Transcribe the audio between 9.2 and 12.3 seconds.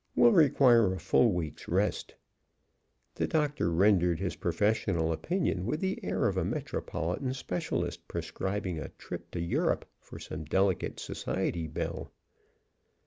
to Europe for some delicate society belle.